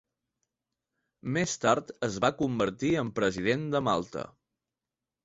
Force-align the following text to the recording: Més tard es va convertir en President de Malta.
Més 1.35 1.53
tard 1.65 1.93
es 2.07 2.17
va 2.25 2.31
convertir 2.39 2.89
en 3.03 3.13
President 3.21 3.69
de 3.77 3.83
Malta. 3.89 4.25